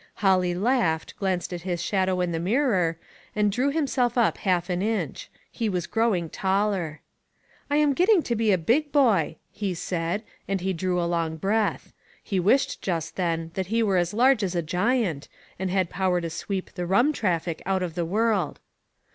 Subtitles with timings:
[0.15, 2.97] Holly laughed, glanced at his shadow in the mirror,
[3.35, 5.29] and drew himself up half an inch.
[5.51, 7.01] He was growing taller.
[7.69, 11.93] "I'm getting to be a big boy," he said, and he drew a long breath.
[12.23, 15.29] He wished, just then, that he were as large as a giant,
[15.59, 18.59] and had power to sweep the rum traffic out of the world.